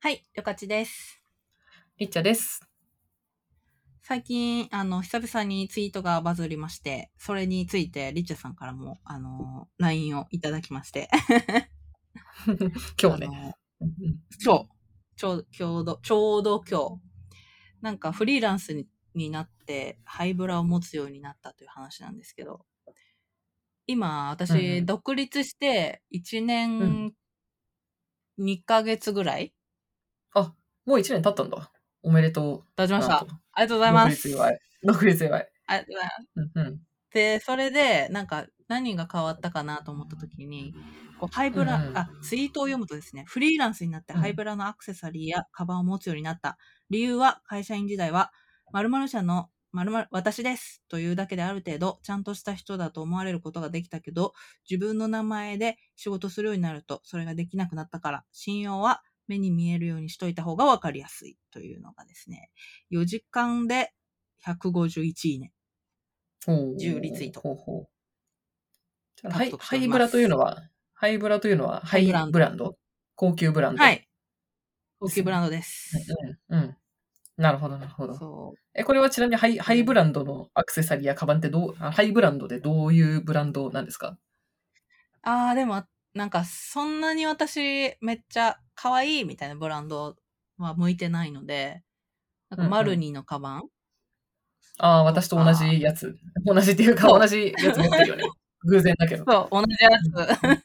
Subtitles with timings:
[0.00, 1.20] はい、よかちです。
[1.98, 2.60] りっちゃです。
[4.00, 11.08] 最近、あの、久々にツイートがバズりまして、それについて、リッチャさんからも、あの、LINE をいただきまして。
[13.02, 13.26] 今日ね。
[13.26, 14.68] あのうん今日、
[15.16, 17.02] ちょうちょうど、ちょうど今日、
[17.80, 22.64] なんかフリーランスにになって、ハイブラを持つようになったという話なんですけど、
[23.88, 26.44] 今、うん私、うん独立して1
[26.78, 27.14] う年
[28.38, 29.57] 2ヶ月ぐらいあ、
[30.88, 31.70] もう一年経ったんだ。
[32.02, 32.74] おめでとう。
[32.74, 33.18] 経ちました。
[33.18, 34.30] ありがとうございます。
[34.30, 34.58] 独立祝い。
[34.82, 35.48] 独立祝い。
[35.66, 36.80] ありがとうございますうんうん。
[37.12, 40.74] で、それで、なんか、何が変わったかなと思ったときに、
[41.20, 46.56] こうハイブラ、うんうんあ、ツイートを読むとですね、フリーランスになってうんハイブラのアクセサリーやカバンを持つようになった。
[46.88, 48.32] 理由は、会社員時代は、
[48.72, 54.32] 〇〇社の〇〇私ですというだけである程度、ちゃんとした人だと思われることができたけど、
[54.68, 62.50] 自分の名前で仕事するようになると、それができなくなったから、信用は目に見えるようにしといた方がわかりやすいというのがですね、
[62.90, 63.92] 4時間で
[64.44, 65.52] 151いいね。
[66.46, 67.88] ほう10リツイートほうほう
[69.30, 70.62] ハイハイブラというのは、
[70.94, 72.76] ハイブラというのは、ハイブランドンド
[73.16, 73.84] 高級ブランド。
[73.84, 73.90] は。
[73.92, 74.04] い。
[75.00, 76.18] 高級ブランドです。
[76.50, 76.58] うん。
[76.58, 76.76] うん。
[77.38, 78.54] なるほど、なるほど。
[78.74, 84.18] え、これはちなみにハイハイブランドのアクセサリーやカバンってどう、あハイブランドでどういうブランドなんですか？
[85.22, 90.14] ああ、でも、なんか、そんなに私、めっちゃ可愛いみたいなブランド
[90.56, 91.82] は向いてないので、
[92.48, 93.68] なんか、うんうんマルニのカバン、
[94.78, 96.16] ああ、私と同じやつ。
[96.46, 98.22] 同じっていうか、同じやつ持ってるよね。
[98.64, 99.24] 偶然だけど。
[99.24, 100.62] そう、同じやつ。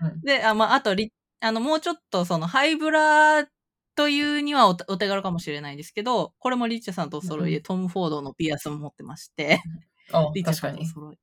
[0.00, 3.46] うん で、あ、まあ、あとリ、あの、もうちょっと、その、ハイブラ
[3.94, 9.62] というにはおお手軽かもしれないんですけど、これもリッチャさんとお揃いで、うんトム・フォードのピアスも持ってまして、
[10.12, 10.86] あリッチャ確かに。
[10.86, 11.18] さんとお揃い。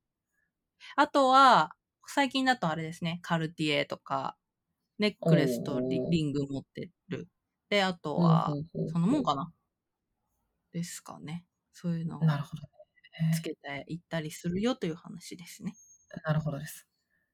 [0.95, 1.71] あとは、
[2.05, 4.37] 最近だとあれですね、カルティエとか、
[4.99, 7.27] ネックレスとリリング持ってる。
[7.69, 8.53] で、あとは
[8.91, 9.51] そのもんかな
[10.71, 11.45] ですかね。
[11.73, 12.21] そういうのを。
[13.33, 15.73] つけていったりするよという話ですね。
[16.25, 16.87] なるほどです。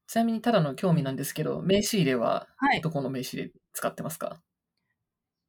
[0.08, 2.80] ちなみに、ただの興味なんですけど、名刺入れははい。
[2.80, 4.42] どこの名刺入れ使ってますか？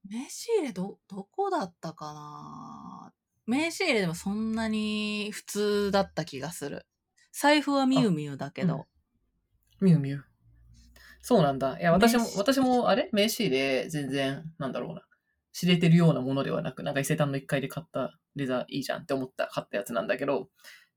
[0.08, 3.14] 名刺入れど、どこだったかな？
[3.46, 6.86] 名刺入れでもそんなに普通だった気がする。
[7.32, 8.86] 財布はミュウミュウだけど。
[9.82, 10.27] ミュウミュウ。
[11.28, 11.78] そうなんだ。
[11.78, 13.10] いや、私も私も、あれ？
[13.12, 15.02] 名刺入れ、全然、なんだろうな。
[15.52, 20.48] 知れてるようなものではなく、なんか伊勢丹の1階で買ったレザーいいじゃんって思った、買ったやつなんだけど、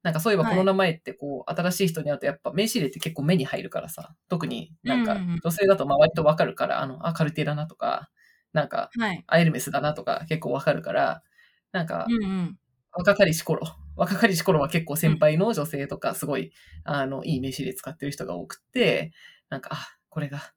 [0.05, 8.09] なんかそういえばはいコロナ前ってこう、新しい人に会うとやっぱ名刺入れって結構目に入るからさ、特になんか女性だとまあ割とわかるから、あの、あ、カルテだなとか、
[8.53, 9.25] なんか、はい。
[9.27, 11.25] アエルメスだなとか結構わかるから、
[11.73, 12.59] なんかう、んうん。
[12.93, 13.63] 若かりし頃、
[13.97, 16.53] 若かりし頃は結構先輩の女性とか、すごい、
[16.85, 19.13] あの、いい名刺入れ使ってる人が多くて、
[19.49, 19.79] なんか、あ、
[20.11, 20.53] これが、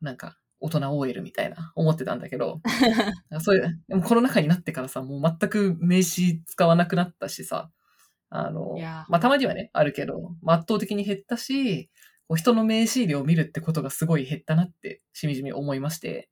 [0.00, 2.60] なんか、大人 OL みたいな、思ってたんだけど、
[3.40, 7.70] そういう、でもコロナ禍になってからさ、もう全く名刺使わなくなったしさ、
[8.30, 8.76] あの
[9.08, 11.90] まあ、たまにはね、あるけど、まあ圧倒的に減ったし、
[12.36, 16.28] 人の名刺入れを見るってことがすごい減ったなって、しみじみ思いまして、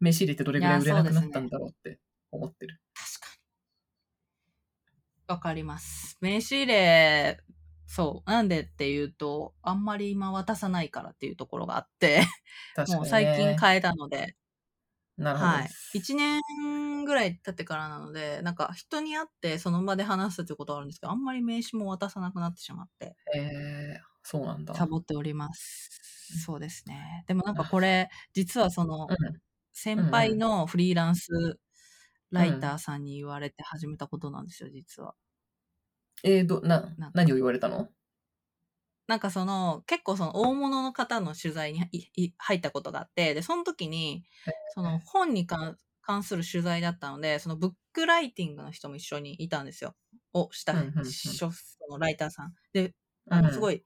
[0.00, 2.00] 名刺入れってどれぐらい売れなくなったんだろうって
[2.32, 2.80] 思ってる。
[2.94, 3.36] 確か
[5.28, 5.34] に。
[5.34, 6.18] わかります。
[6.20, 7.38] 名刺入れ、
[7.88, 8.30] そう。
[8.30, 12.20] なんでっていうと、あんまり今渡さないからっていうところがあって。
[12.88, 14.36] もう最近変えたので、
[15.16, 15.96] なるほどはいです。。
[15.96, 24.74] 1年ぐらい経ってからなので、なんか人に会ってその場で話すってことはあるんですけど、あんまり名刺も渡さなくなってしまって、えー、そうなんだ。
[24.74, 25.90] サボっております。
[26.44, 27.24] そうですね。
[27.26, 29.40] でもなんかこれ、実はその、うん
[29.80, 31.60] 先輩のフリーランス
[32.32, 35.14] ライターさんに言われて始めたことなんですよ、実は。
[36.22, 37.88] えー、ど、な何を言われたの？
[39.06, 44.24] なんかその、結構その大物の方の取材にいい入ったことがあって、で、その時に、
[44.74, 49.96] その本に関関する取材だったので、そのブックライティングの人も一緒にいたんですよ。
[50.34, 51.04] をした、うんうんうん。
[51.04, 52.54] しょそのライターさん。
[52.74, 52.94] で、
[53.30, 53.84] あの、すごい、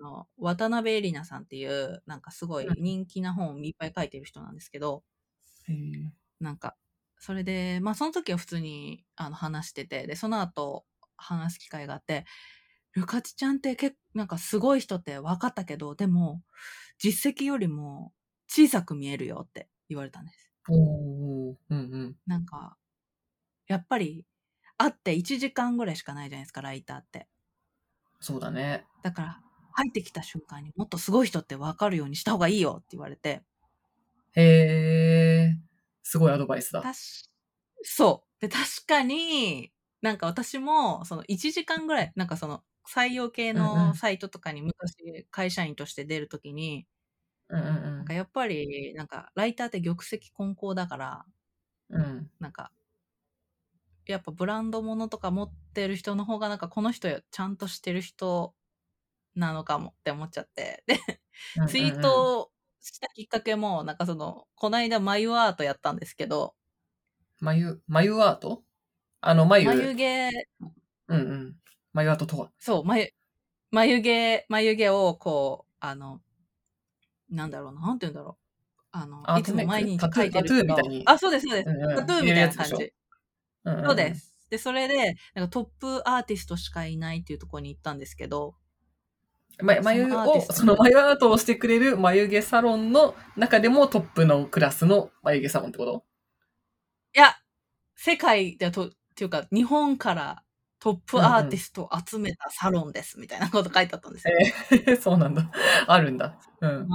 [0.00, 2.76] あの、渡辺恵里奈さんっていう、なんかすごいうん。
[2.78, 5.04] 人気な本をいっぱい書いてる人なんですけど、
[6.40, 6.76] なんか、
[7.18, 10.86] それで、まあその時は普通にあの話してて、で、その後
[11.16, 12.24] 話す機会があって、
[12.92, 16.42] ルカチちゃんって結構、なんかすごい人って分かったけど、でも、
[16.98, 18.12] 実績よりも
[18.48, 20.52] 小さく見えるよって言われたんです。
[20.68, 22.16] うんうん。
[22.26, 22.78] なんか、
[23.68, 24.26] やっぱり、
[24.78, 27.28] 会って1時間ぐらいしかないじゃないですか、ライターって。
[28.20, 28.86] そうだね。
[29.02, 29.40] だから、
[29.72, 33.42] 入ってきた瞬間にもっとすごい人って分かるようにした方がいいよって言われて、
[34.34, 34.42] へ
[35.50, 35.58] え、
[36.02, 36.90] すごいアドバイスだ。
[37.82, 38.40] そう。
[38.40, 39.71] で、確かに、
[40.02, 46.86] なんか私も、その1時間ぐらい、なんかその採用系のサイトとかに昔会社員として出るときに、
[47.48, 51.26] うんうんなんかやっぱり、なんかライターって玉石混交だから、
[51.90, 52.02] うん。
[52.02, 52.30] うん。
[52.38, 52.72] なんか、
[54.06, 58.54] やっぱブランド物とか持ってる人の方が、なんかこの人ちゃんとしてる人
[59.36, 60.84] なのかもって思っちゃって。
[60.86, 60.96] で、
[61.66, 66.56] ツイートをしたきっかけも、なんかその、こないだ眉アートやったんですけど、
[67.40, 68.64] 眉、眉アート？
[69.24, 70.30] あの、眉、眉毛、
[71.08, 71.56] うんうん。
[71.92, 72.50] 眉アートとは。
[72.58, 73.14] そう、眉、
[73.70, 76.20] 眉毛、眉毛をこう、あの、
[77.30, 78.42] なんだろうな、なんて言うんだろう。
[78.90, 81.02] あの、アーいつも毎日書いてるタトゥーみたいに。
[81.06, 81.68] あ、そうです、そうです。
[81.68, 81.96] うんうん。
[81.96, 82.74] タトゥーみたいな感じ。
[83.64, 84.34] うんうんそうです。
[84.50, 88.56] で、それで、なんかトップアーティストしかいないっていうところに行ったんですけど、
[89.62, 96.04] ま眉を、その眉アートをしてくれる眉毛サロンの中でもトップのクラスの眉毛サロンってこと？
[97.14, 97.36] いや、
[97.94, 100.42] 世界でと、っていうか、日本から
[100.80, 104.34] トップアーティストを集めたサロンです、みたいなこと書いてあったんですよ。
[104.70, 105.50] えー そうなんだ。
[105.86, 106.38] あるんだ。
[106.60, 106.88] うん。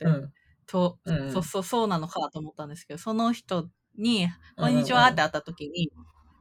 [0.00, 0.32] うん。
[0.66, 4.30] と、うんそうそう、そうなのかと思ったんですけど、その人に、うん
[4.64, 5.90] こんにちはって会った時に、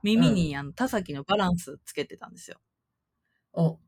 [0.03, 2.57] 耳にあの田崎のバランスつけてたんですよ。
[3.53, 3.79] お、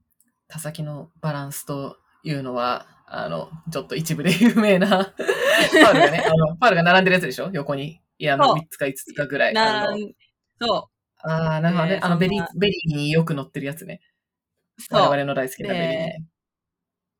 [0.48, 7.50] 田崎のバランスというのは、あの、ちょっと一部で有名な、パールがね、あの、パールが並んでるやつでしょ？
[7.54, 8.02] 横に。
[8.18, 9.54] いや、あの、そう3つか5つかぐらい。
[9.54, 9.88] な
[11.24, 12.00] ああー、なるほどね。
[12.02, 14.02] あの、 VERY、VERYによく乗ってるやつね。
[14.92, 16.16] 我々の大好きな VERY ね。
[16.20, 16.32] うん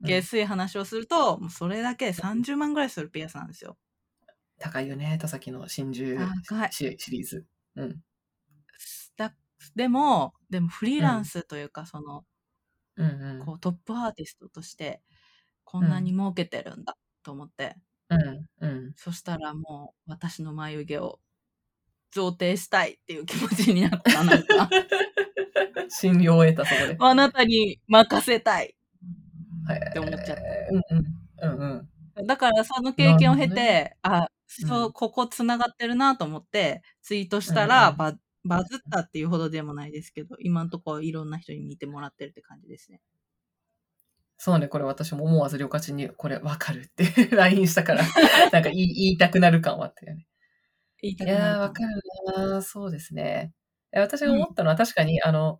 [0.04, 3.78] ゲスい話をすると、もうそれだけで30万ぐらいするピアスなんですよ。
[4.58, 6.28] 高いよね、田崎の真珠
[6.72, 7.46] シリーズ。
[7.76, 8.02] うん。
[9.16, 9.36] だ
[9.76, 12.26] でも、でもフリーランスというか、その、
[12.98, 13.06] うん
[13.40, 13.46] うん。
[13.46, 15.02] こうトップアーティストとして、
[15.64, 17.76] こんなに儲けてるんだと思って、
[18.10, 18.94] うんうん。
[18.96, 21.20] そしたらもう私の眉毛を
[22.16, 24.24] 贈呈したいっていう気持ちになった。
[24.24, 24.70] なんか、
[25.90, 26.96] 信用を得た、そこで。
[27.00, 28.76] あなたに任せたい。
[29.90, 30.42] って思っちゃった
[30.72, 31.56] うんうん。
[31.62, 31.88] うん
[32.18, 32.28] うん。
[32.28, 38.14] だからその経験を経なるて、あ、そう、ここ繋がってるなと思って、ツイートしたら、うんうんバ
[38.44, 43.00] バズったっていうほどでもないですけど、今のところいろんな人に見てもらってるって感じですね。
[44.38, 47.06] そうね、これ私も思わずりょかちに、これわかるって
[47.36, 48.04] LINE したから、
[48.52, 50.26] なんか言い言いたくなる感はあったよね。
[51.02, 52.02] 言いたくなるかもわかる
[52.38, 52.62] なー。
[52.62, 53.54] そうですね。
[53.94, 55.60] いや私が思ったのは確かに、あの、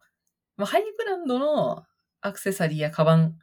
[0.58, 1.86] まあ、ハイブランドの
[2.22, 3.38] アクセサリーやカバン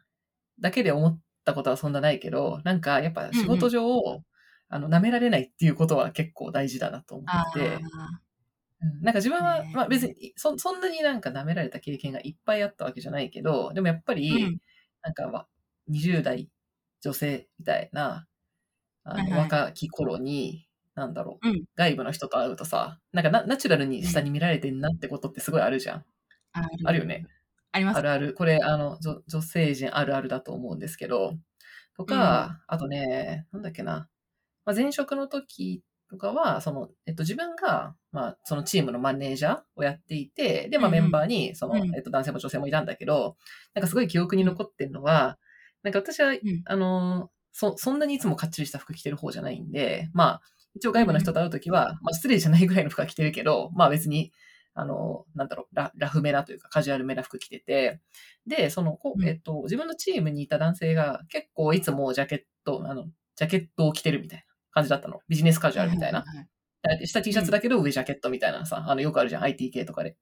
[0.59, 3.83] だけで思ったことはそんなないけど、なんかやっぱ仕事上、
[4.69, 8.19] あの、舐められないっていうことは結構大事だなと思あってて、ー。
[8.81, 9.01] うん。
[9.01, 14.59] なんか自分は、ねえまあ別にそ、そんなになんか舐められた経験がいっぱいあったわけじゃないけど、でもやっぱり、うん。
[15.03, 15.47] なんかわ
[15.87, 16.49] 20代
[17.01, 18.27] 女性みたいな、
[19.05, 19.49] あのはいはい。
[19.49, 21.63] 若き頃に、なんだろう、うん。
[21.75, 26.05] 外部の人と会うとさ、なんかナナチュラルに下に見られてんなってことってすごいあるじゃん。
[26.53, 27.25] ああるよね。
[27.71, 27.97] あります。
[27.97, 28.01] あ。
[28.01, 28.33] るある。
[28.33, 31.33] これ、あの、女女性陣あるあるだと思うんですけど、
[31.95, 34.09] とか、あとね、なんだっけな、
[34.65, 41.01] まあ、前職の時とかは、その、えっと、自分が、まあ、そのチームのマネージャーをやっていて、で、まあ、うんうん。
[41.03, 41.95] メンバーに、その、うん。
[41.95, 43.37] えっと、男性も女性もいたんだけど、
[43.73, 45.37] なんかすごい記憶に残ってるのは、
[45.83, 46.37] なんか私は、ん。
[46.65, 50.41] あの、そ、そんなにいつもかっちりした服着てる方じゃないんで、まあ、
[50.75, 54.31] 一応外部の人と会うときは、まあ、失礼じゃないぐらいの服は着てるけど、まあ別に、
[54.73, 57.99] あの、なんだろう、ララフめなというかカジュアルめな服着てて、
[58.47, 63.05] で、その、こえっと、自分のチームにいた男性が結構いつもジャケット、あの、
[63.35, 65.19] ジャケットを着てるみたいな感じだったの。
[65.27, 66.23] ビジネスカジュアルみたいな。
[67.05, 70.15] 下 T シャツだけど上ジャケットみたいなさ、あの、よくあるじゃん、IT 系とかで。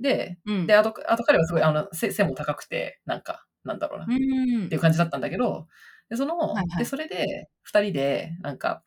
[0.00, 0.66] で、うん。
[0.66, 4.14] で、あと、あと彼はすごい、あの、背背も高くて、なんか、なんだろうな、っう
[4.64, 5.66] んていう感じだったんだけど、
[6.08, 8.82] で、その、はいはいで、それで、二人で、なんか、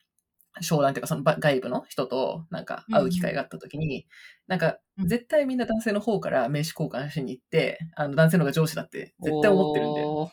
[0.61, 4.07] 商談っていうか、そのば外部の人と、なんか、会う機会があった時に、
[4.47, 5.07] なんか、うん。
[5.07, 10.31] 絶対みんな男性の方から名刺交換しに行って、あの、男性の方が上司だって、絶対思ってるんだよ。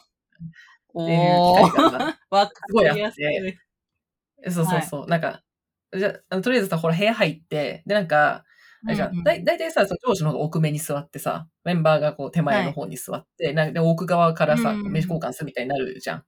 [0.95, 1.05] おー。
[1.05, 3.59] っていうお機会がすごいあって。
[4.51, 5.07] そうそうそう。
[5.07, 5.43] なんか、
[5.97, 8.45] じゃあ、とりあえずさ、ほら、部屋入って、で、なんか、
[8.87, 9.25] あれじゃん、うんうん。
[9.25, 16.25] だいだいたいさ、その上司の方が奥目に座ってさ、メンバーがこう手前の方に座って、なんかで奥側からさ、名刺交換するみたいになるじゃん。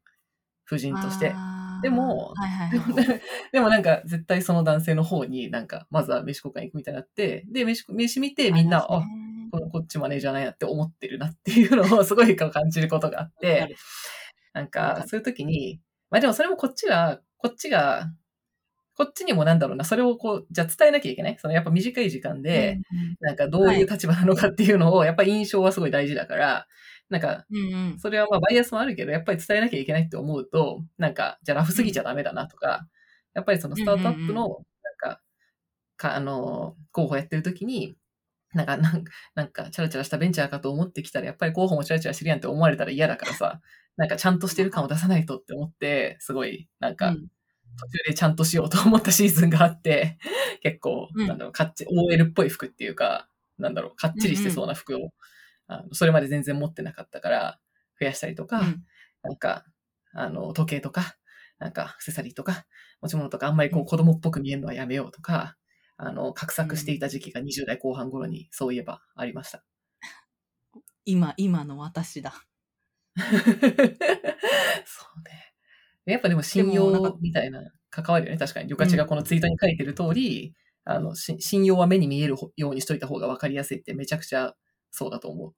[0.66, 1.34] 夫人として。
[1.82, 3.08] でもはいはいではい。
[3.08, 3.20] も
[3.52, 9.02] でもなんか、絶対その男性の方になんか、まずは名刺交換行くみたいになって、で、名刺名刺見てみんな、あ、あ
[9.50, 13.76] このこっちマネージャーなんやって思ってるなっていうのをすごい感じることがあって、
[14.54, 18.10] なんわかそういう時に、まあでもそれもこっちが、こっちが、
[18.94, 21.36] こっちにもなんだろうな、それをこう、じゃあ伝えなきゃいけない？
[21.38, 22.78] そのやっぱ短い時間で、
[23.20, 26.66] なんかどういう立場なのかっていうのを、やっぱり印象はすごい大事だから、
[27.12, 27.44] なんか、
[27.98, 32.88] それはまあバイアスもあるけど、やっぱり伝えなきゃいけないって思うと、なんか、じゃあラフすぎちゃダメだなとか、
[33.34, 34.56] やっぱりそのスタートアップの、なん
[34.96, 35.20] か、
[35.98, 37.98] か、あの、候補やってる時に、
[38.54, 39.04] なんか、なん
[39.34, 43.60] なんか、チャラチャラしたベンチャーかと思ってきたら、やっぱり候補もチャラチャラしてるやんって思われたら嫌だからさ、
[43.98, 47.28] なんかちゃんとしてる感を出さないとって思って、すごい、なんか、うん。
[47.78, 50.18] 途中でちゃんとしようと思ったシーズンがあって、
[50.62, 51.26] 結構、うん。
[51.26, 53.28] なんだろう、かっち、OL っぽい服っていうか、
[53.58, 55.12] なんだろう、かっちりしてそうな服を、
[55.66, 57.58] あのそれまで全然持ってなかったから、
[58.00, 58.84] 増やしたりとか、うん
[59.22, 59.64] なんか、
[60.14, 61.16] あの、時計とか、
[61.58, 62.66] なんか、アクセサリーとか、
[63.00, 65.56] 持ち物とか、あんまりこう、子供っぽく見えるのはやめようとか、
[65.96, 69.64] あの、画策していた時期が20代後半頃に、そういえばありました。
[71.04, 72.34] 今、今の私だ。
[73.16, 75.54] そうね。
[76.06, 78.38] やっぱでも信用みたいな関わるよね。
[78.38, 78.68] 確かに。
[78.68, 80.54] 旅客地がこのツイートに書いてる通り、
[80.84, 84.54] あの、し信用は目に見えるようにしといた方が分かりやすいってめちゃくちゃ
[84.92, 85.56] そうだと思う。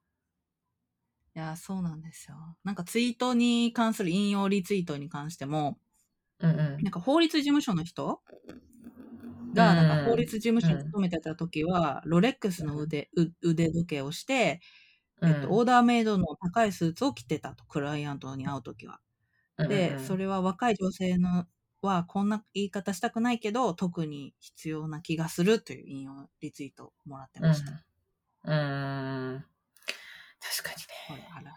[1.37, 2.57] いや、そうなんですよ。
[2.64, 5.79] なんかツイートに関する引用リツイートに関しても、
[6.38, 8.23] うんうんなんか法律事務所の人
[9.53, 14.61] が、うんなんか法律事務所に勤めてた時は、ロレックスの腕う腕時計をして、
[15.25, 19.00] えっと、オーダーメイドの高いスーツを着てたと、クライアントに会う時は。
[19.69, 21.47] で、それ、れは若い女性の
[21.83, 27.50] はこんな言い方したくないけど、特に必要な気がするという引用リツイートをもらってうん。
[27.50, 27.85] ました。
[28.44, 28.54] うん。
[28.54, 29.44] うん。
[30.40, 31.52] 確かにね。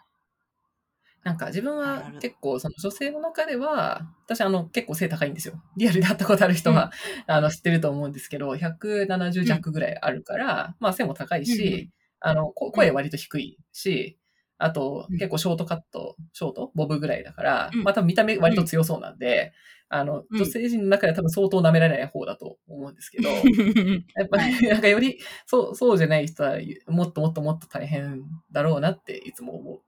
[1.24, 5.62] なんか自分はる結構その女性の中では、私あの結構背高いんですよ。
[5.76, 6.90] リアルで会ったことある人は、
[7.26, 11.90] あの知ってると思うんですけど、170弱ぐらいあるから、まあ背も高いし、うんうん。
[12.20, 14.18] あの、こ声割と低いし、
[14.56, 15.18] あとうん。
[15.18, 16.72] 結構ショートカット、ショート？
[16.74, 17.82] ボブぐらいだから、うん。
[17.82, 19.52] まあ多分見た目割と強そうなんで、
[19.90, 20.38] あの、うん。
[20.38, 23.28] 女性陣の中では多分相当舐められない方だと思うんですけど、
[24.16, 29.82] やっぱり なんかよりそう、そうじゃない人はもっともっともっと大変だろうなっていつも思う。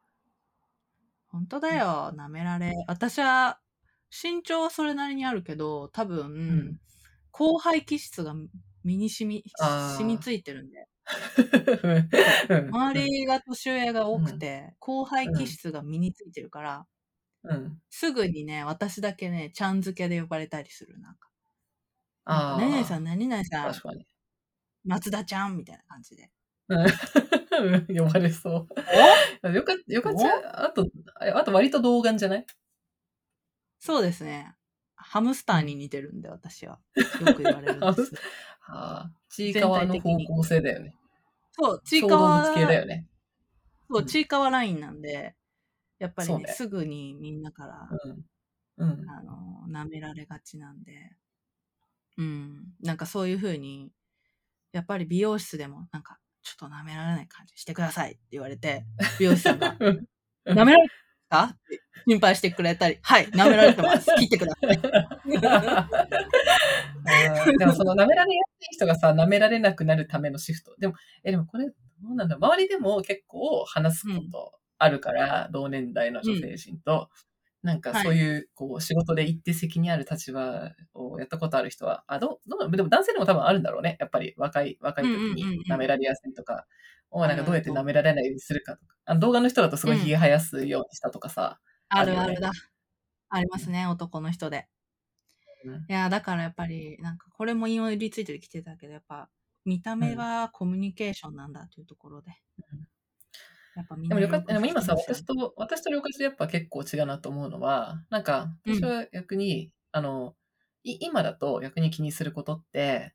[1.29, 2.73] 本当だよ、舐められ。
[2.89, 3.61] 私は、
[4.11, 6.81] 身長はそれなりにあるけど、多分、ん。
[7.31, 8.35] 後輩気質が
[8.83, 9.45] 身に染み、
[9.97, 10.89] 染みついてるんで。
[12.51, 12.69] うん。
[12.75, 16.87] 周りが年上が多くて、後輩気質が身についてるから、
[17.45, 17.81] うん。
[17.91, 20.99] すぐにね、私だけね、ちゃん付けで呼ばれたりする。
[21.01, 21.29] なんか、
[22.25, 22.61] ああ。
[22.61, 24.07] 何々さん、何々さん確、かに。
[24.85, 26.31] 松田ちゃんみたいな感じで。
[26.69, 26.87] うん
[27.89, 28.69] 呼ばれそ
[29.43, 29.53] う。
[29.53, 30.65] よかった、よかった。
[30.67, 30.87] あと、
[31.35, 32.47] あと割と童顔じゃない？
[33.83, 34.55] そうですね。
[34.95, 36.79] ハムスターに似てるんで、私は。
[37.19, 38.13] よく言われるんです。
[38.67, 39.13] ああ。
[39.29, 40.95] ちいかわの方向性だよね。
[41.53, 43.09] そう、ちい小かわだよね。
[43.89, 45.37] そうう、んちいかわラインなんで、
[46.01, 48.25] やっぱりね、すぐにみんなから、うん。
[48.79, 49.11] うん。
[49.11, 51.13] あの、舐められがちなんで、
[52.17, 53.93] うん、なんかそういう風に、
[54.73, 58.87] やっぱり美容室でも、なんか、ちょっと舐められない感じしてくださいって言われて、
[59.19, 60.07] 美容師さんが、うん
[60.47, 60.89] 舐められ
[61.29, 61.51] か？
[61.53, 64.07] って心配してくれたり、はい、舐められてます。
[64.17, 64.81] 切ってください。
[67.59, 70.75] でもその舐められやすい人がさ、舐められなくなるためのシフト。
[70.79, 71.75] でも、え、でもこれ、ど
[72.11, 77.11] うなんだ周りでも結構話すことあるから、同年代の女性陣と、
[77.63, 83.99] なんかそういう、こう、仕事で一定責任ある立場をやったことある人は、あ、どう、どうでも男性でも多分あるんだろうね。
[84.01, 86.67] やっぱり若い、若い時うんうんうんうんに舐められやすいとか、
[87.11, 88.95] をなんかあるどうやって舐められないようにするかとか。
[89.05, 91.61] あの動画の人だとすごい髭生やすようにしたとかさ。
[91.91, 92.53] あるあるだ。
[93.29, 94.69] ありますね、男の人で。
[95.65, 99.29] うんいや、だからやっぱり、なんかこれも引用リツイートで来てたけど、やっぱ、
[99.67, 102.31] 見た目はコミュニケーションなんだというところで。
[102.73, 102.90] うん
[103.77, 108.75] やっぱみんなでもよかった、でも今さ、私と、私と了解でやっぱ結構違うなと思うのは、なんか、うん。
[108.75, 110.35] 私は逆に、あの、
[110.83, 113.15] い今だと逆に気にすることって、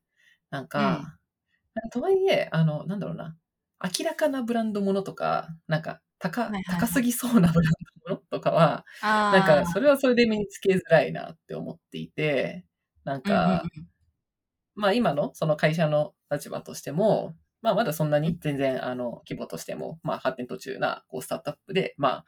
[0.49, 1.17] なんか、
[1.73, 3.35] なんかとはいえ、あの、なんだろうな、
[3.83, 7.73] 明らかなブランドものとか、なんか、高、はいはい高すぎそうなブラン
[8.07, 12.65] ドものとかは、あなんか、それはそれで身につけづらいなって思っていて、
[13.03, 13.63] なんか、
[14.75, 17.35] まあ今のその会社の立場としても、
[17.65, 22.25] まあまだそんなに全然あの規模としても、まあ発展途中なこうスタートアップで、まあ、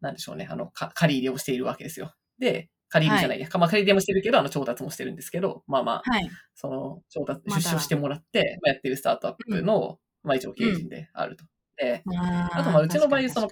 [0.00, 2.14] なんでしょうね、あの、か借り入れをしているわけですよ。
[2.38, 6.30] で、借り入れじゃないや、まあ借り入れもしてるけど、あの調達もしてるんですけど、まあまあ、はい。
[6.54, 11.44] その調達、出資をしてもらって、まあ、やってるスタートアップの、まあ一応経営陣であると。
[11.76, 13.48] で、ああとまあうちの場合、その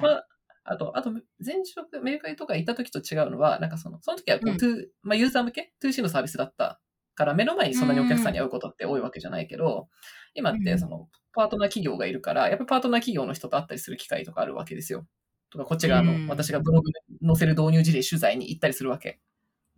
[0.69, 1.13] あと、あと、
[1.45, 6.81] 前職、メルカリとか行った時と違うのは、なんかその、その時はこう、うんまあユーザー向け ?2C のサービスだった
[7.17, 9.89] から、目の前にそんなにお客さんに会うことって多いわけじゃないけど、
[10.35, 15.07] 今っうんてその、パートナー企業がいるから、やっぱりパートナー企業の人と会ったりする機会とかあるわけですよ。
[15.51, 19.21] とか、こっちがあの、うん私がブログに載せる導入事例取材に行ったりするわけ。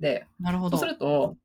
[0.01, 0.77] で、なるほど。
[0.77, 1.37] そうすると、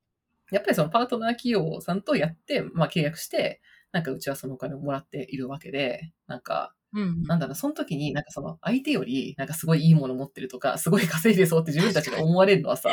[0.52, 12.90] やっぱりそのパートナー企業さんとやって、まあ契約して、なんかうちはそのお金をもらっているわけで、なんか、うんなんだろう、その時になんかその相手よりなんかすごいいいもの持ってるとか、すごい稼いでそうって自分たちが思われるのはさ、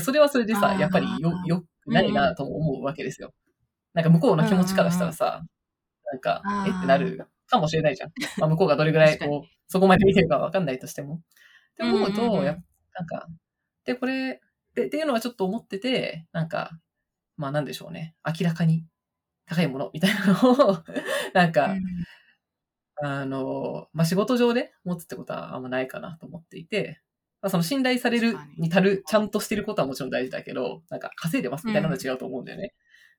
[0.00, 3.32] それはそれでさやっぱりよ、よくないなとも思うわけですよ。
[3.92, 5.42] なんか向こうの気持ちからしたらさ、
[6.10, 8.12] なんかえってなるかもしれないじゃん。
[8.38, 11.16] まあ向こうがどれぐらいこう、そこまで見てるかわかんないとしても。
[11.16, 11.18] っ
[11.76, 12.64] て思うと、やっ
[12.94, 13.26] なんか、
[13.84, 14.40] で、これ、
[14.74, 16.70] で、っていうのはちょっと思ってて、なんか、
[17.36, 18.14] まあなんでしょうね。
[18.24, 18.86] 明らかに
[19.46, 20.84] 高いものみたいなのを、
[21.34, 21.82] なんか、うん
[23.02, 27.00] あの、まあ、仕事上で持つってことはあんまないかなと思っていて、
[27.44, 28.68] まあ、その信頼されるに。
[28.68, 32.72] に足る、ちゃんとしてることはもちろん大事だけど、なんか稼いでますみたいなのは違うと思うんだよね。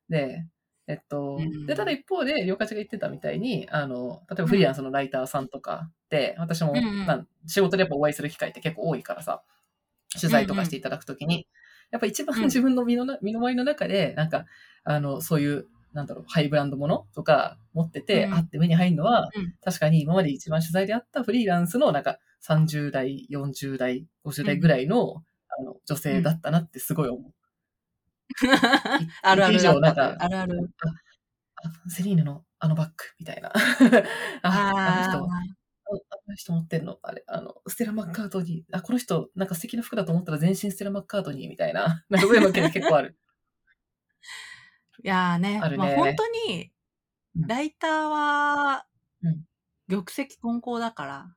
[0.10, 0.48] で、
[0.88, 1.68] えっと、うん。
[1.68, 7.06] で、ただ一方で、両価値が言ってたみたいに、あの、例えばフリーランスのライターさんとかって、私も、うんうん。
[7.06, 9.44] まあ、仕事でやっぱお会いする機会って結構多いからさ、
[10.20, 11.48] 取材とかしていただくときに、
[11.92, 12.44] やっぱ一番うん。
[12.46, 14.46] 自分の身のな身の回りの中で、なんか、
[14.86, 18.34] あの、そういう、なんだろう、ハイブランドものとか持ってて、うん。
[18.34, 19.54] あって目に入るのは、うん。
[19.64, 22.18] 確かに今まで一番取材であったフリーランスのなんか
[22.48, 27.34] 30代、40代、50代ぐらいの,、あの女性だったなってすごい思う。
[29.22, 30.72] あるあるなんかあるある。
[31.56, 33.52] あセリーヌのあのバッグみたいな。
[34.44, 35.38] あ、あの人、あ
[35.88, 37.00] あの人持ってんの？
[37.02, 42.06] あれ、あの、ステラ・マッカートニー、あ、この人、なんか素敵な服だと思ったら全身ステラ・マッカートニーみたいな。
[42.10, 43.18] なんかそういうの結構ある。
[45.04, 46.72] いやーね、あるねまあ本当に
[47.36, 48.88] うん、ライターは
[49.22, 49.44] うん、
[49.90, 51.36] 玉石混交だから、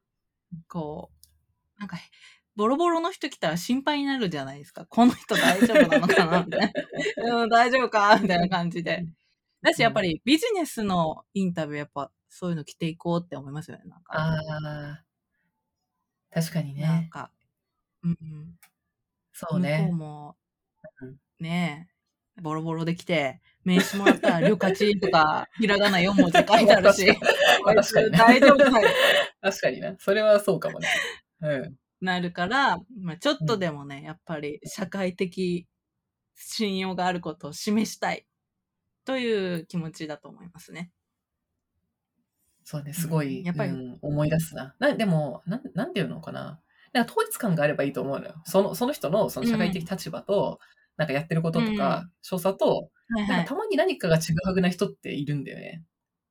[0.69, 1.11] こ
[1.77, 1.97] う、なんか、
[2.57, 4.85] ボロボロの人来たら心配になるじゃないですか。
[4.87, 6.73] この人大丈夫なのかなみたい
[7.17, 7.37] な。
[7.43, 9.07] うん、大丈夫かみたいな感じで。
[9.63, 13.85] だし、やっぱりビジネスのインタビュー、やっぱそういうの着ていこうって思いますよね。
[13.87, 14.15] なんか。
[14.15, 15.05] ああ、
[16.33, 16.83] 確かにね。
[16.83, 17.31] なんか、
[18.03, 18.31] うんうん。
[18.31, 18.59] 向こう
[19.33, 19.91] そうね。
[19.93, 20.37] も
[21.01, 21.89] うん、ね
[22.39, 27.07] え、ボロボロで来て、名刺もらったら、りょかちとか、ひらがな4文字書いてあるし、
[28.13, 28.89] 大丈夫かよ
[29.41, 29.97] 確かにね。
[29.99, 30.89] それはそうかもね。
[31.41, 31.77] うん。
[32.01, 35.67] なるから、まあ、ちょっとでもね、やっぱり社会的
[36.35, 38.27] 信用があることを示したい
[39.05, 40.91] という気持ちだと思いますね。
[42.65, 44.75] そうね、すごい、うんやっぱりうん思い出すな。
[44.79, 46.61] なでもなん、なんていうのかな。
[46.93, 48.35] なんか統一感があればいいと思うのよ。
[48.45, 50.61] そのその人のその社会的立場と、
[50.97, 52.91] なんかやってることとか、所作と。
[53.09, 55.83] なんかたまに何かがちぐはぐな人っているんだよね。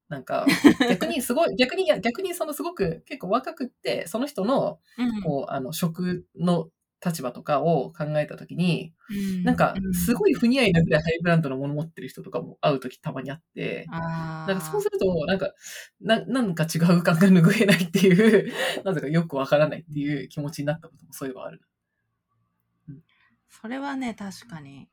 [0.10, 0.46] なんか、
[0.90, 6.70] 逆にすごい、逆に、逆にそのすごく結構若くって、その人の、うんこう、あの、職の
[7.06, 15.54] 立場とかを考えたときに、うんなんかう、すごい不似合いなぐらいハイブランドのもの持ってる人とかも会うときたまにあって、なんかそうすると、なんか、
[16.02, 18.52] ななんか違う感が拭えないっていう、
[18.84, 21.62] なぜかよくわからないっていう気持ちになったこともそういえばある。
[23.50, 24.88] それはね、確かに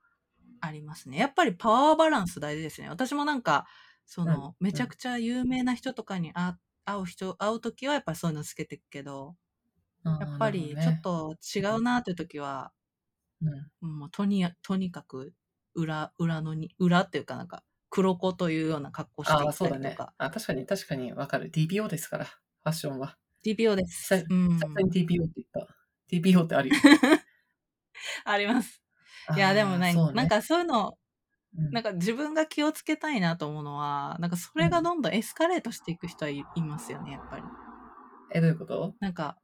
[0.60, 1.18] ありますね。
[1.18, 2.88] やっぱりパワーバランス大事ですね。
[2.88, 3.66] 私もなんか、
[4.06, 9.36] その、うんめちゃくちゃ有名な人とかに会会う人、会うときはやっぱりそういうのつけていくけど、
[10.04, 12.72] やっぱりちょっと違うなっていうときは、
[13.80, 15.32] うん、もうとにとにかく
[15.74, 19.96] 裏、裏のに、裏っていうかなんか、黒子というような格好していああ、そうだね。
[20.18, 21.50] あ、確かに、確かにわかる。
[21.50, 23.16] TPO ですから、ファッションは。
[23.44, 24.26] TPO でさす。
[24.28, 24.58] うん。
[24.58, 25.68] さすがに TPO って言った。
[26.10, 26.74] TPO ってあるよ。
[28.24, 28.82] あります。
[29.36, 31.03] いや、でもねあーそうなんかそういうの、うん
[31.70, 37.52] なんか自分が気をつけたいなと思うのは、なんかそれがどんどんエスカレートしていく人はい,、いますよね、やっぱり。
[38.30, 38.96] え、どういうこと？
[39.00, 39.38] なんか、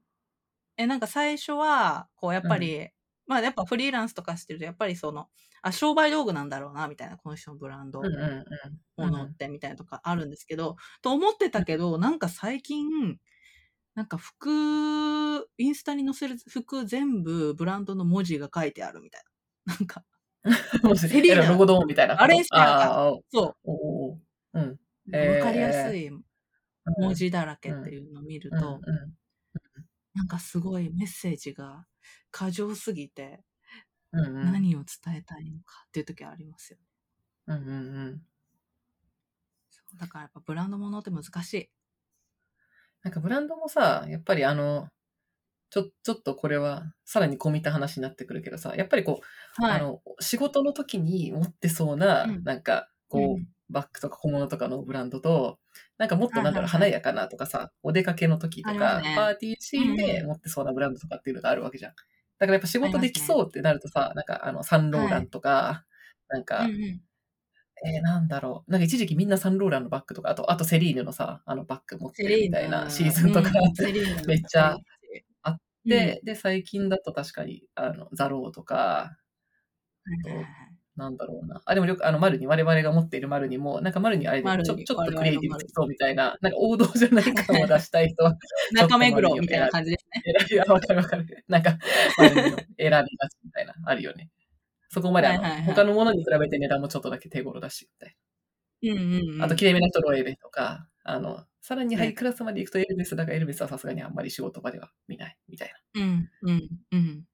[0.77, 2.91] え、なんか最初は、こうやっぱり、
[3.27, 5.29] まあやっぱフリーランスとかしてると、やっぱりその、
[5.63, 8.81] あ、商売道具なんだろうな、みたいな、この人のブランドうんうんうん。
[8.99, 13.19] ものって、みたいなとかあるんですけど、と思ってたけど、なんか最近、
[13.95, 14.49] なんか服、
[15.59, 19.25] インスタに載せる服全部ブランドの文字が書いてあるみたい
[19.67, 19.75] な。
[19.81, 20.05] なんか、
[20.97, 22.21] セリーナえロゴドーンみたいな。
[22.21, 24.19] あれしかそおおお
[24.55, 24.79] うん。
[25.07, 26.25] う、へーわかりやすいうん
[26.99, 28.81] 文字だらけっていうのを見ると、
[30.15, 31.87] なんかすごいメッセージが
[32.31, 33.45] 過剰すぎて、
[34.13, 36.85] うんうん何を伝えたいのかっていう時はありますよね。
[37.47, 38.27] うんうんうん。
[39.71, 41.71] そうだからやっぱブランドものって難しい。
[43.03, 44.89] なんかブランドもさ、やっぱりあの、
[45.71, 49.21] ちょ、ちょっとこれはさらに込みた話になってくるけどさ、やっぱりこ
[49.59, 49.81] う、はい。
[49.81, 52.45] あの、仕事の時に持ってそうな、うん。
[52.45, 53.49] なんか、こう、うん。
[53.71, 55.61] バッグとか小物とかのブランドと、
[55.97, 56.91] なんかもっとなんだろう、はいはいはい。
[56.91, 59.15] 華やかなとかさ、お出かけの時とか、ね。
[59.17, 61.93] パーティーシーンで持ってそうなブランドとかっていうのがあるわけじゃん。
[61.93, 65.85] だからやっぱ仕事できそうってなるとさ、なんかあの、サンローランとか、
[66.29, 67.01] なんか、うんうん。
[67.83, 68.71] えーなんだろう。
[68.71, 73.51] なんか一時期みんなサンローランのバッグとか、あと、あとセリーヌのさ、あのバッグ持ってるみたいなシーズンとか
[74.27, 74.77] めっちゃ
[75.87, 79.17] あっで、で、で、最近だと確かに、あの、ザローとか、
[80.97, 81.63] なんだろうな。
[81.65, 88.37] あ、でもよく、あの、マルニ、我々が持っているマルニも、なんかマルニあれでちょ、ちょっとクリエイティブできそうみたいな、なんか王道じゃない感を出したい人は、
[88.75, 90.07] 中目黒みたいな感じです
[90.59, 90.65] ね。
[90.69, 91.45] わかるわかる。
[91.49, 91.79] なんか、
[92.19, 92.29] 選
[92.79, 93.07] びがち
[93.45, 94.31] みたいな、あるよね。
[94.91, 98.17] そこまであの、他のものに比べて値段もちょっとだけ手頃だし、みたい
[98.83, 99.39] うんうんうん。
[99.39, 99.45] な。
[99.47, 106.03] あと、綺麗めな人ロエベとか、あの、さらにハイクラスまで行くとエルメスだがエルメスはさすがにあんまり仕事場では見ない、みたいな。
[106.03, 107.25] うん、うん、うん。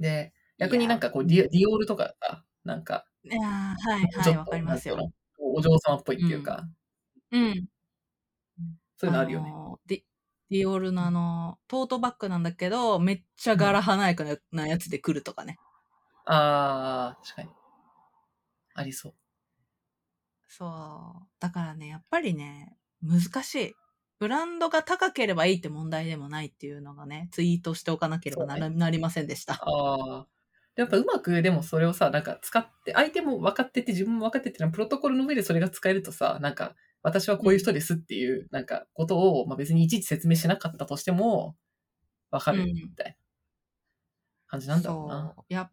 [0.00, 6.66] で、逆になんかこうディ、ディオールとかさ、なんか、いやーはい、はい、わかりますよお嬢様っぽいっていうか、
[7.30, 7.66] うん。
[8.96, 9.50] そういうのあるよね。
[9.50, 10.02] のディ
[10.50, 15.58] ディオールのあの、トートバッグなんだけど、めっちゃ柄華やかななやつで来るとかね。
[16.26, 17.48] あー、確かに。
[18.74, 19.14] ありそう。
[20.48, 21.28] そう。
[21.40, 23.74] だからね、やっぱりね、難しい。
[24.18, 29.54] ブランドが高ければいいって問題でもないっていうのがね、ツイートしておかなければな,、なりませんでした。
[29.54, 30.26] ああ。
[30.76, 41.56] やっぱうまくでもそれをさ、なんか使って、相手も分かってて自分も分かってて、プロトコルの上でそれが使えるとさ、なんか、私はこういう人ですっていう、なんか、ことを、まあ、別にいちいち説明しなかったとしても、
[42.30, 43.14] 分かるうんみたいな
[44.46, 45.32] 感じなんだろうな。
[45.36, 45.44] そう。
[45.54, 45.70] や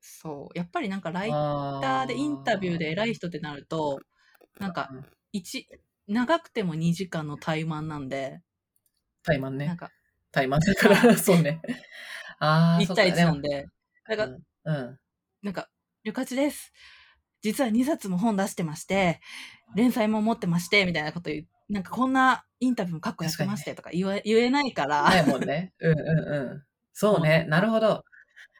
[0.00, 0.58] そう。
[0.58, 4.00] やっぱりなんかライあターでインタビューで偉い人ってなると、
[4.58, 5.68] なんか、うん一
[6.08, 8.40] 長くても2時間の怠慢なんで、
[9.22, 9.76] タイマンねなん。
[9.76, 9.90] か、
[10.32, 11.60] タイマンだから、 そうね。
[12.38, 13.48] ああ、1対1なんで。
[13.48, 13.66] で、
[14.08, 14.86] だから、うん。
[14.86, 14.98] うん
[15.42, 15.68] なんか、
[16.02, 16.72] 旅客です。
[17.42, 19.20] 実は2冊も本出してまして、
[19.76, 21.72] 連載も持ってまして、みたいなこと言う。
[21.72, 25.02] なんかこんなインタビューも過去やってましてとか言わ言えないから。
[25.02, 25.72] ないもんね。
[25.80, 26.64] うんうんうん。
[26.92, 27.44] そうね。
[27.48, 28.04] なるほど。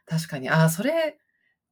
[0.07, 0.51] 確かに。
[0.51, 1.19] ああ、それ、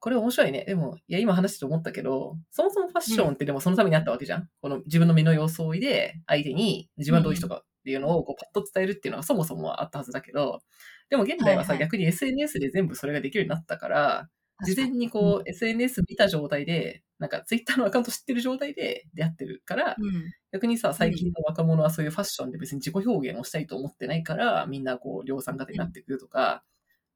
[0.05, 0.67] これ面白いね。
[0.67, 4.51] でも、いや、今話してて思ったけど、そもそもファッションってでもそのためにあったわけじゃん。
[4.61, 10.61] この自分の身の装いで、相手に自分はどういう人かっていうのをこうパッと伝えるっていうのはそもそもあったはずだけど、
[11.09, 14.29] でも現代はさ、はいはい逆に SNS で全部それができるようになったから、
[14.67, 20.33] 事前にこう、SNS 見た状態で、なんか Twitter のアカウント知ってる状態で出会ってるから、うん。
[20.53, 26.63] 逆にさ、最近の若者はそういうファッションで別に自己表現をしたいと思ってないから、みんなこう、量産型になってくるとか、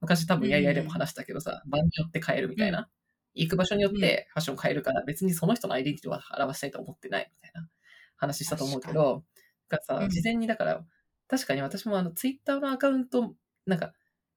[0.01, 2.89] 昔多分やいやいでも話したけどさ、場によって変えるみたいな。
[3.35, 7.69] 行く場所によってファッション変えるから、別にその人のアイデンティティを表したいと思ってないみたいな
[8.17, 9.25] 話したと思うけど、
[9.69, 10.85] だからさ、うん事前にだから、
[11.29, 13.35] 確かに私もあの、ツイッターのアカウント、
[13.67, 13.93] なんか、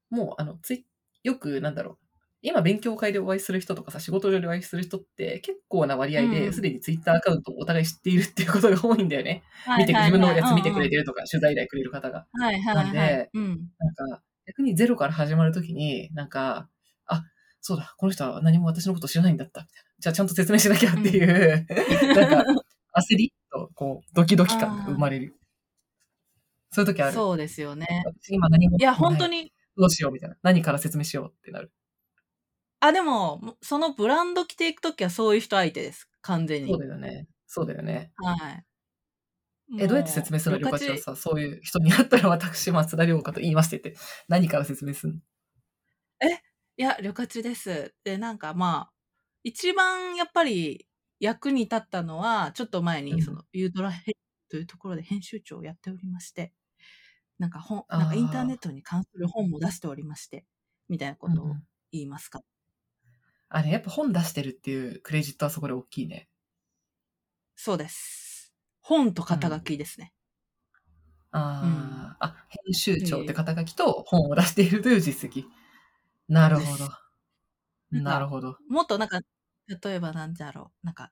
[0.09, 0.85] もうあの、ツイ
[1.23, 1.97] よく、なんだろう、
[2.43, 9.43] 今勉強会でお会いする人とかさ、仕事上でお会いする人って結構な割合で、うんすでにツイッターアカウントをお互い知っているっていうことが多いんだよね。
[9.77, 11.01] 見て、自分のやつ見てくれてる。
[11.01, 12.25] るとか、取材依頼くれる方が。
[12.33, 12.85] はいはいはい。
[12.85, 13.69] なんでうん。
[13.79, 14.21] なんか、
[14.51, 16.69] 逆にゼロから始まるときに、なんか、
[17.05, 17.23] あ、
[17.61, 19.89] そうだ、この人は何も私のこと知らないんだった、みたいな。
[19.99, 21.67] じゃあちゃんと説明しなきゃっていう、
[22.15, 22.63] なんか、
[22.95, 25.37] 焦りと、こう、ドキドキ感が生まれる。
[26.71, 27.13] そういう時ある。
[27.13, 27.85] そうですよね。
[28.05, 28.77] 私今何も。
[28.77, 29.43] いや、本当に。
[29.43, 30.37] に、どうしようみたいな。
[30.41, 31.71] 何から説明しようってなる。
[32.79, 36.09] あ、でも、そのブランド着ていくときはそういう人相手です。
[36.21, 36.79] 完全にそう。
[36.79, 37.27] だよね。
[37.45, 38.11] そうだよね。
[38.15, 38.65] はい。
[39.79, 40.97] え、どうやって説明するのりょかちは？
[40.97, 43.95] さ、そういう人になったら私、松田涼香と言いましてって、
[44.27, 45.19] 何から説明するの？
[46.77, 47.93] いや、旅客です。
[48.03, 48.93] で、なんかまあ、
[49.43, 50.87] 一番やっぱり
[51.19, 54.13] 役に立ったのは、ちょっと前に、うんその、ユードラヘ
[54.49, 56.53] というところで編集長をやっておりまして、
[57.39, 60.45] なんか本、なんかインターネットに関する本も出しておりまして、
[60.89, 62.41] みたいなことをうんうん言いますか。
[63.49, 66.29] あれ、やっぱ本出してるっていうクレジットはそこで大きいね。
[67.55, 68.30] そうです。
[68.81, 70.13] 本と肩書きですね。
[71.31, 75.45] ああ、あ、編集長って肩書きと本を出しているという実績。
[76.27, 76.89] なるほど。
[77.91, 78.57] なるほど。
[78.69, 79.21] もっとなんか、
[79.67, 81.11] 例えばなんだろう、なんか、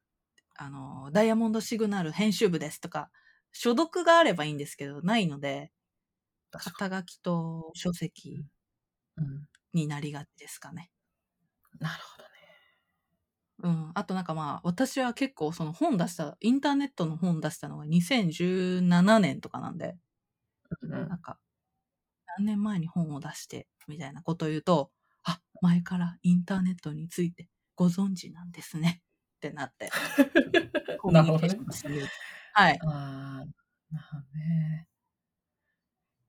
[0.58, 3.12] あの、ダイヤモンドシグナル編集部ですとか、
[3.54, 5.72] 所読があればいいんですけど、ないので、
[6.52, 8.46] 肩書きと書籍
[9.74, 9.88] に。
[9.88, 10.92] なりがちですかね。
[11.80, 12.29] なるほどね。
[13.62, 13.92] うん。
[13.94, 19.98] あとなんかまあ、私は結構その本出した、インターネットの本出したのが2017年とかなんで、
[20.82, 21.40] うんなんか、
[22.38, 24.92] 何年前に本を出して、みたいなことを言うと、
[25.24, 29.02] あ、前からインターネットについてご存知なんですね。
[29.38, 29.90] ってなって、
[30.98, 32.08] コミュニケーションしてみる。
[32.54, 32.80] はい。
[32.86, 33.46] ああ、
[33.94, 34.88] なるほどね。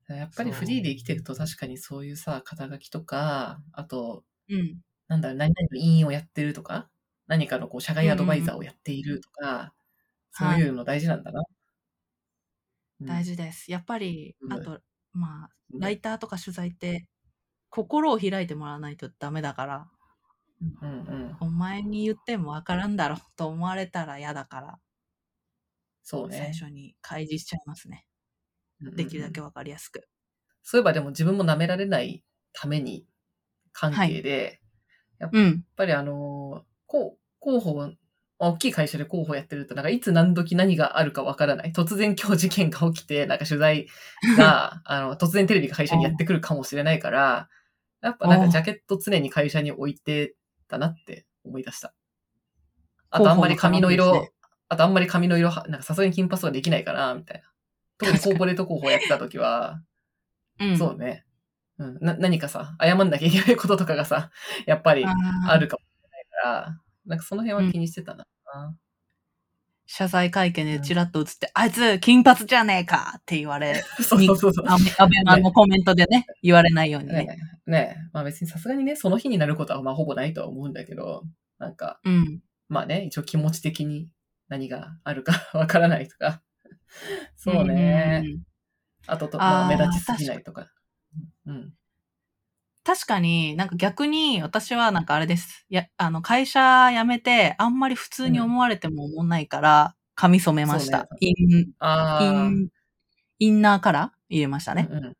[0.08, 4.80] やっぱりフリーで生きていくと確かにそういうさ、肩書きとか、あと、うん。
[5.08, 6.90] なんだろう、何々の委員をやってるとか、
[7.30, 9.72] 何かのこう社外アドバイザーをやっているとか、
[10.32, 11.40] そういうの大事なんだな。
[13.00, 13.70] うん大事です。
[13.70, 14.80] やっぱり、うんあと、
[15.12, 17.06] まあ、うんライターとか取材って、
[17.70, 19.88] 心を開いてもらわないとダメだから、
[20.82, 21.36] うんうん。
[21.40, 24.78] お前に言ってもわからんだろと思われたら嫌だから、
[26.02, 26.36] そうね。
[26.36, 28.06] 最初に開示しちゃいますね。
[28.80, 30.08] うんうんうんできるだけわかりやすく。
[30.62, 33.06] そういえばでも自分も舐められないために
[33.72, 34.60] 関係で、
[35.32, 35.44] うん。
[35.44, 37.90] やっぱりあの、こう、広報、
[38.38, 41.72] 大きい会社で広報やってると、なんかいつ何時何があるかわからない。
[41.72, 43.86] 突然今日事件が起きて、なんか取材
[44.36, 47.48] が、 あの、突然テレビが会社にやってくるかもしれないから、
[48.00, 50.34] やっぱなんかジャケット常に会社に置いて
[50.68, 51.92] たなって思い出した。
[53.10, 54.30] あとあんまり髪の色、
[54.68, 57.50] あとあんまり髪の色は、なんかさすがに金髪はできないかな、みたいな。
[57.98, 59.82] 特にコーポレート広報やってた時は、
[60.58, 60.78] うん。
[60.78, 61.26] そうね。
[61.78, 64.30] うん、な何かさ、謝んなきゃいけないこととかがさ、
[64.66, 68.26] やっぱりあるかもしれないから、なんかその辺は気にしてたな。
[69.92, 74.66] 謝罪会見でチラッと映って、あいつ金髪じゃねえかって言われ、そ うそうそうそう。
[74.98, 77.24] アベマのコメントでね、言われないようにね。
[77.24, 77.36] ね
[77.66, 81.24] ねまあ別にさすがにね、その日になることはまあほぼないとは思うんだけど、
[81.58, 82.40] なんか、うん。
[82.68, 84.08] まあね、一応気持ち的に
[84.48, 86.40] 何があるか わからないとか。
[87.34, 88.20] そうね。
[88.20, 88.42] ん
[89.08, 90.70] あとと、まあ目立ちすぎないとか。
[91.46, 91.74] うん。
[92.90, 95.64] 確かになんか逆に私はなんかあれです。
[95.68, 100.98] や、あの会社辞めてあんまり普通に思われても思んないから、髪染めました。
[100.98, 102.48] そうイン、イああ。
[102.48, 102.66] ン、
[103.38, 104.88] インナーカラー入れましたね。
[104.90, 105.16] うんうん。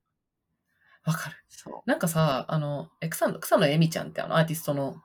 [1.05, 1.37] わかる。
[1.49, 4.97] そなんかさ、あの、え草野、草野恵美ちゃんってあのアーティストの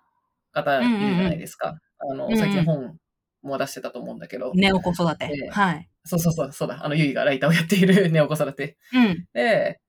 [0.51, 1.75] 方いるじゃないですか。
[1.99, 2.97] あの、うんうん最近本
[3.43, 4.49] も出してたと思うんだけど。
[4.49, 4.56] う。
[4.56, 5.25] ネオ子育て。
[5.25, 5.88] ええはい。
[6.04, 6.84] そうそうそう、そうだ。
[6.84, 8.75] あの、ゆいがライターをやっている ネオ子育て。
[8.91, 9.28] うん。
[9.34, 9.80] で、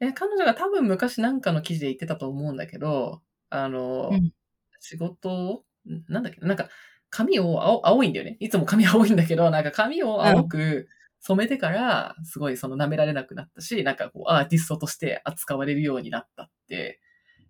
[0.00, 4.32] え、彼女が多分昔なんかの記事で言ってたと思うんだけど、あの、うん
[4.80, 6.68] 仕事を、んなんだっけなんか、
[7.10, 8.36] 髪を青青いんだよね。
[8.38, 10.88] いつも髪青いんだけど、なんか髪を青く
[11.20, 17.00] 染めてから、すごいその舐められなくなったし、なんかこう、アーティストとして扱われるようになったって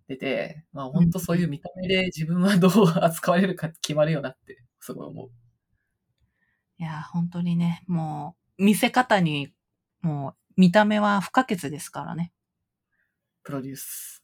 [0.08, 5.30] 出て、まあ本当そういう見た目で自分はどう扱われるか決まるよなって、すごい思う。
[6.80, 9.52] いや、本当にね、もう、見せ方に、
[10.00, 12.32] もう、見た目は不可欠ですからね。
[13.44, 14.22] プロデュース。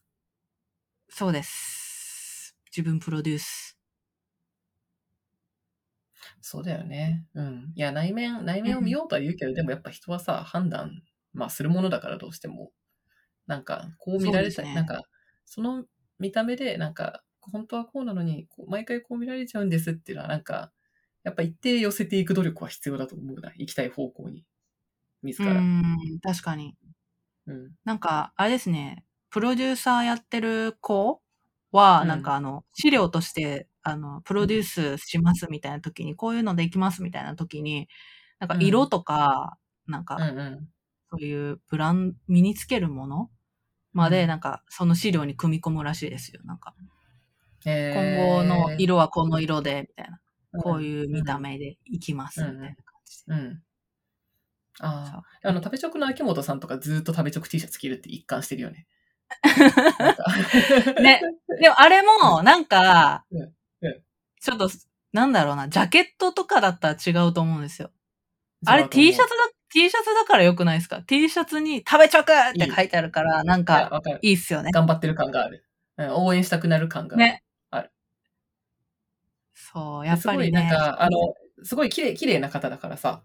[1.09, 2.55] そうです。
[2.75, 3.75] 自分プロデュース。
[6.41, 7.25] そうだよね。
[7.33, 7.71] うん。
[7.75, 11.01] いや、内面、内面を見ようとは言うけど、でもやっぱ人はさ、判断、
[11.33, 12.71] まあ、するものだからどうしても、
[13.47, 15.03] なんか、こう見られたい、そうですねなんか、
[15.45, 15.85] その
[16.19, 20.73] 見た目で、なんか、本当はこうなのに、毎回こう見られちゃうんですっていうのは、なんか、
[21.23, 23.51] やっぱ一定寄せていく努力は必要だと思うな。
[23.57, 24.45] 行きたい方向に。
[25.23, 25.67] 自うら。
[25.81, 26.15] うん。
[26.15, 26.77] ん、確かに。
[27.85, 31.21] なんか、あれですね、プロデューサーやってる子
[31.71, 37.87] は、うんなんかあの、資料として、あの、プロデュースしますみたいな時に、こういうのできますみたいな時に、
[38.39, 40.69] なんか色とか、なんかうん、うん。
[41.11, 43.29] そういうブラン、身につけるもの
[43.93, 46.41] まで、うんなんか、その資料に組み込むらしいですよ。
[46.45, 46.75] なんか、
[47.65, 50.21] え今後の色はこの色で、みたいな。
[50.63, 53.33] こうういう見た目でいきます、みたいな感じで。
[53.35, 53.39] ん。
[53.39, 53.64] うん。
[54.79, 58.87] ああ、あの、食べチョクの秋元さんとかずっと食べチョク T シャツ着るって一貫してるよね。
[61.01, 61.21] ね。
[61.61, 63.41] でもあれも、なんかうん
[63.81, 64.03] うん、
[64.41, 64.69] ちょっと、
[65.13, 67.91] なんだろうな、ジャケットとかだったら違うと思うんですよ。
[68.65, 69.35] あれ T シャツだ、
[69.73, 74.19] T シャツだから良くないですか ?T シャツに食べちょくって書いてあるから、なんいやか、わかる。
[74.21, 74.71] いいっすよね。
[74.71, 75.65] 頑張ってる感がある。
[75.97, 77.25] うん、応援したくなる感がある。
[77.25, 77.43] ね。
[79.53, 80.69] そう、やっぱりすごいなんね。
[80.69, 81.33] か、あの、
[81.63, 83.23] すごい綺麗、綺麗な方だからさ、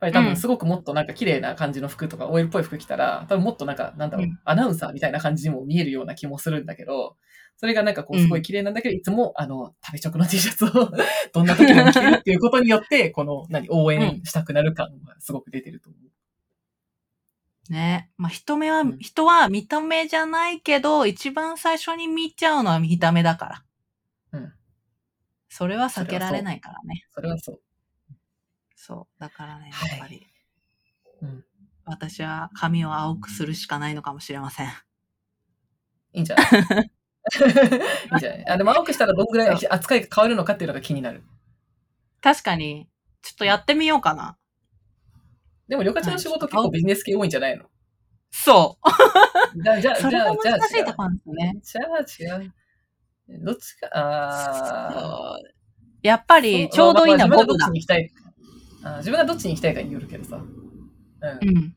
[0.00, 7.16] ぱり多うん分すごくもっとなんか綺麗な感じの服とか、OL っぽい服着たら、多分もっとなんか、なんだろう、うんアナウンサーみたいな感じにも見えるような気もするんだけど、
[7.58, 10.90] それがなんかこう、すごい綺麗なんだけど、いつも、あの、食べチョクの T シャツを
[11.34, 17.72] どんな時も着てるっていうことによって、この、何、応援したくなる感がすごく出てると思う。
[17.72, 18.10] ね。
[18.16, 23.64] まあ、人目は、うん人は見た目じゃないけど、一番最初に見ちゃうのは見た目だか
[24.32, 24.38] ら。
[24.40, 24.52] うん。
[25.48, 27.04] それは避けられないからね。
[27.10, 27.60] それはそう。
[28.90, 29.20] そう。
[29.20, 30.26] だからね、はいやっぱり。
[31.22, 31.44] うん。
[31.84, 34.66] 私は髪を青くするしかないのかもしれません。
[36.12, 36.46] いいんじゃない？
[36.50, 38.44] いいんじゃない？
[38.48, 41.22] あ、でも青くしたらどんぐらい扱いが変わるのかっていうのが気になる。
[42.20, 42.88] 確かに、
[43.22, 44.36] ちょっとやってみようかな。
[45.68, 47.66] でも、旅客の仕事結構ビジネス系多いんじゃないの？
[48.32, 48.78] そ
[49.54, 49.62] う。
[49.62, 51.60] じゃあ、じゃあ、 それがじゃあ、じゃあ難しいところなんですよね。
[52.04, 52.54] じゃあ違う。
[53.44, 55.54] どっちか、あそう
[56.02, 56.40] やっぱあ。
[56.40, 57.74] り、ちょうどいいのはボブだま
[58.82, 59.46] あまあ自分がどっち。
[59.46, 60.36] に行きたいかによるけどさ。
[60.36, 61.48] うん。
[61.48, 61.76] うん。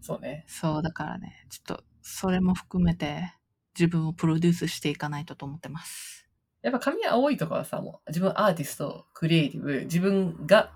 [0.00, 0.44] そうね。
[0.46, 3.32] そう、だからね、ちょっと、それも含めて、
[3.78, 6.28] 自分をプロデュースしていかないとと思ってます。
[6.62, 10.72] やっぱ髪青いとかはさ、もう自分アーティスト、クリエイティブ、自分が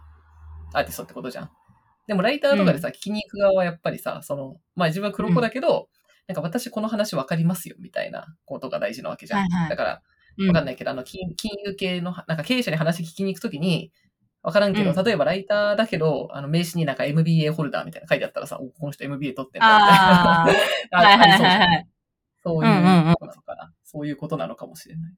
[0.72, 1.50] アーティストってことじゃん。
[2.06, 5.88] でもライターとかでさ、聞きに行く側はやっぱりさ、その、まあ自分は黒子だけど、
[6.26, 9.40] なんか私この話わかりますよみたいなことが大事なわけじゃん。
[9.40, 10.02] はいはいだから、
[10.38, 13.90] うんわかんないけど、あの、金金融系の、なんか経営者に話聞きに行くときに、
[14.46, 20.42] わからんけど、うん例えばライターだけど、あの、名刺になんか MBA ホルダーみたいなの書いてあったらさ、おこの人 MBA 取ってんだみたいな。
[20.42, 20.46] ああ、あ
[21.02, 21.88] はいはいはいはい。
[22.44, 23.72] そういうことなのかな。
[23.82, 25.14] そういうことなのかもしれない。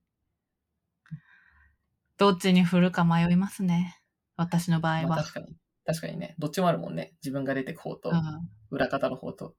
[2.17, 3.99] どっちに振るか迷いますね。
[4.37, 5.09] 私の場合は。
[5.09, 5.57] まあ確かに。
[5.85, 6.35] 確かにね。
[6.39, 7.13] どっちもあるもんね。
[7.23, 9.55] 自分が出てく方とう、ん裏方の方と。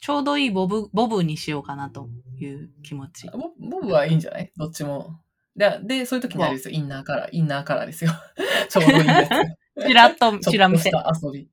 [0.00, 3.26] ちょうどいいボブ、ボブにしようかなという気持ち。
[3.30, 4.52] ボボブはいいんじゃない？
[4.56, 5.20] どっちも。
[5.56, 6.74] で、で、そういう時にあれですよ。
[6.74, 8.12] インナーカラー、インナーカラーですよ。
[8.68, 9.86] ちょうどいいやつ。
[9.86, 10.90] ちらっと、 ちら見せ。
[10.90, 11.48] 遊び。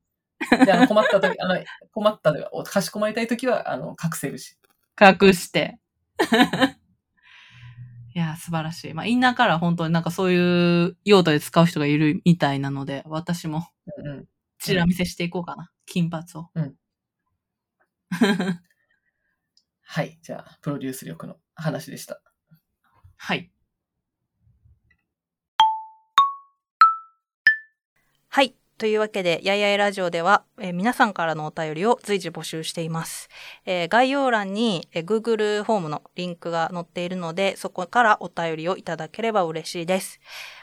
[0.66, 4.58] で、あの困った時、あの、困ったとか、かしこまりたい時は、あの、隠せるし。
[5.00, 5.80] 隠して。
[8.14, 8.94] いや、素晴らしい。
[8.94, 14.28] まあ、インナーカラー本当になんかそういう用途で使う人がいるみたいなので、私もうんうん。
[14.60, 15.72] チラ見せしていこうかな。
[15.86, 16.50] 金髪を。
[16.56, 16.76] うん
[19.90, 20.20] はい。
[20.22, 22.22] じゃあ、プロデュース力の話でした。
[23.16, 23.52] はい。
[28.78, 33.28] というわけで、やいやいラジオでは、えー皆さんからのお便りを随時募集しています。
[33.66, 40.20] えー概要欄に、えー Google フォームのリンクが載っているので、そこからお便りをいただければ嬉しいです。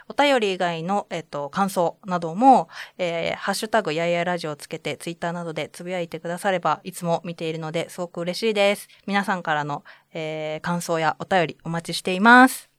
[0.08, 8.86] お便り以外の、えっと、感想なども、えーハッシュタグやいやいラジオをつけて、ツイッターなどでつぶやいてくだされば、いつも見ているので、すごく嬉しいです。
[9.06, 12.73] 皆さんからの、えー感想やお便りお待ちしています。